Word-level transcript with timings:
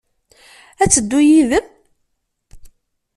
Ad 0.81 0.89
teddu 0.93 1.19
yid-m? 1.27 1.65